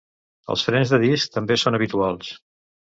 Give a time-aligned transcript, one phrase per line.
[0.53, 2.35] Els frens de disc també són habituals.